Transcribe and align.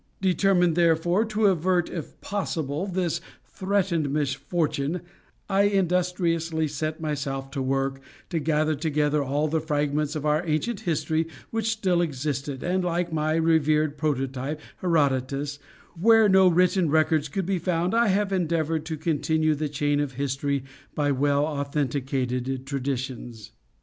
Determined, 0.19 0.75
therefore, 0.75 1.25
to 1.25 1.45
avert 1.45 1.87
if 1.87 2.19
possible 2.21 2.87
this 2.87 3.21
threatened 3.47 4.09
misfortune, 4.09 5.01
I 5.47 5.65
industriously 5.65 6.67
set 6.69 6.99
myself 6.99 7.51
to 7.51 7.61
work 7.61 8.01
to 8.31 8.39
gather 8.39 8.73
together 8.73 9.21
all 9.23 9.47
the 9.47 9.61
fragments 9.61 10.15
of 10.15 10.25
our 10.25 10.43
ancient 10.43 10.79
history 10.79 11.27
which 11.51 11.69
still 11.69 12.01
existed; 12.01 12.63
and, 12.63 12.83
like 12.83 13.13
my 13.13 13.35
revered 13.35 13.95
prototype, 13.99 14.59
Herodotus, 14.77 15.59
where 15.93 16.27
no 16.27 16.47
written 16.47 16.89
records 16.89 17.27
could 17.29 17.45
be 17.45 17.59
found, 17.59 17.93
I 17.93 18.07
have 18.07 18.33
endeavored 18.33 18.85
to 18.87 18.97
continue 18.97 19.53
the 19.53 19.69
chain 19.69 19.99
of 19.99 20.13
history 20.13 20.63
by 20.95 21.11
well 21.11 21.45
authenticated 21.45 22.65
traditions. 22.65 23.51